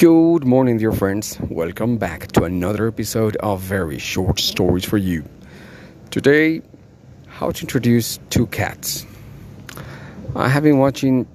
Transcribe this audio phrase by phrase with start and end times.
[0.00, 1.38] Good morning, dear friends.
[1.50, 5.28] Welcome back to another episode of Very Short Stories for You.
[6.10, 6.62] Today,
[7.26, 9.04] how to introduce two cats.
[10.34, 11.26] I have been watching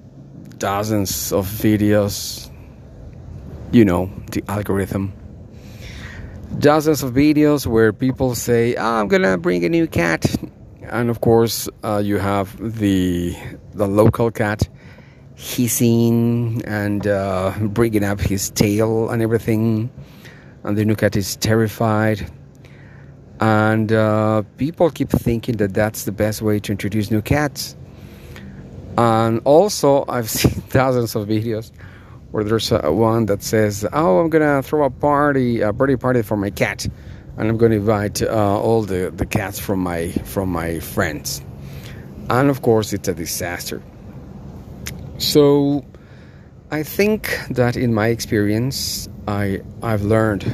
[0.58, 2.50] dozens of videos,
[3.70, 5.12] you know, the algorithm.
[6.58, 10.26] Dozens of videos where people say, oh, I'm gonna bring a new cat.
[10.82, 13.36] And of course, uh, you have the,
[13.74, 14.68] the local cat
[15.36, 19.90] hissing and uh, bringing up his tail and everything.
[20.64, 22.28] And the new cat is terrified.
[23.38, 27.76] And uh, people keep thinking that that's the best way to introduce new cats.
[28.96, 31.70] And also, I've seen thousands of videos
[32.30, 36.22] where there's a, one that says, "Oh, I'm gonna throw a party, a birthday party
[36.22, 36.86] for my cat,
[37.36, 41.42] and I'm gonna invite uh, all the, the cats from my from my friends."
[42.30, 43.82] And of course, it's a disaster
[45.26, 45.84] so
[46.70, 50.44] I think that in my experience, I I've learned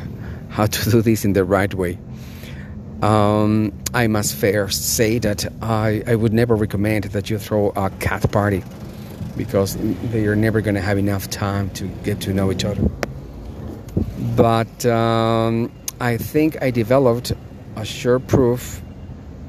[0.49, 1.99] how to do this in the right way.
[3.03, 7.91] Um, I must first say that I, I would never recommend that you throw a
[8.01, 8.63] cat party
[9.37, 9.77] because
[10.13, 12.89] they are never going to have enough time to get to know each other.
[14.37, 17.33] But um, I think I developed
[17.77, 18.81] a sure proof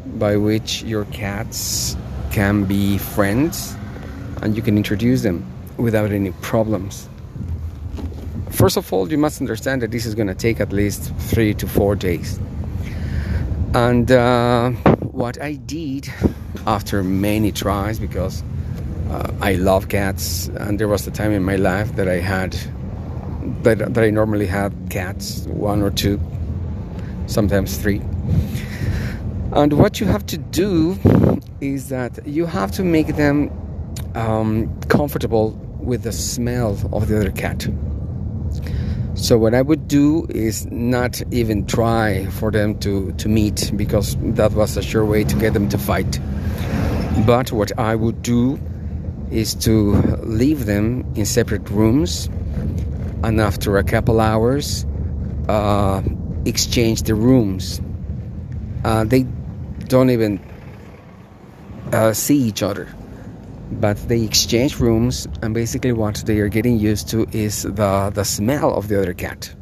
[0.06, 1.96] by which your cats
[2.32, 3.78] can be friends
[4.42, 5.46] and you can introduce them
[5.78, 7.08] without any problems.
[8.50, 11.54] First of all, you must understand that this is going to take at least three
[11.56, 12.40] to four days.
[13.74, 16.08] And uh, what I did
[16.68, 18.44] after many tries, because
[19.10, 22.56] uh, I love cats, and there was a time in my life that I had
[23.64, 26.20] that, that I normally had cats, one or two,
[27.28, 28.02] sometimes three.
[29.52, 30.98] And what you have to do
[31.62, 33.52] is that you have to make them
[34.16, 37.68] um, comfortable with the smell of the other cat.
[39.16, 44.18] So what I would do is not even try for them to, to meet because
[44.20, 46.20] that was a sure way to get them to fight.
[47.26, 48.60] But what I would do
[49.32, 52.28] is to leave them in separate rooms
[53.24, 54.86] and after a couple hours
[55.48, 56.02] uh,
[56.46, 57.82] exchange the rooms.
[58.84, 59.24] Uh, they
[59.88, 60.40] don't even
[61.94, 62.88] uh, see each other
[63.72, 68.24] but they exchange rooms and basically what they are getting used to is the, the
[68.24, 69.54] smell of the other cat.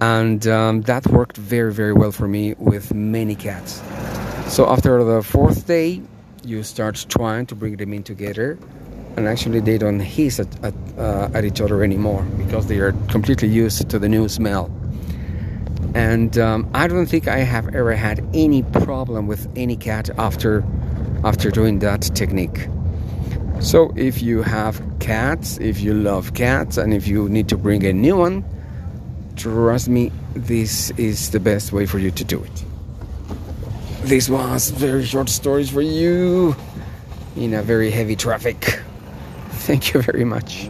[0.00, 3.82] And um, that worked very very well for me with many cats.
[4.48, 6.02] So after the fourth day
[6.44, 8.58] you start trying to bring them in together
[9.16, 12.92] and actually they don't hiss at, at, uh, at each other anymore because they are
[13.08, 14.70] completely used to the new smell.
[15.94, 20.64] And um, i don't think i have ever had any problem with any cat after
[21.24, 22.68] after doing that technique
[23.62, 27.84] so, if you have cats, if you love cats, and if you need to bring
[27.84, 28.44] a new one,
[29.36, 32.64] trust me, this is the best way for you to do it.
[34.02, 36.56] This was very short stories for you
[37.36, 38.56] in a very heavy traffic.
[39.50, 40.68] Thank you very much.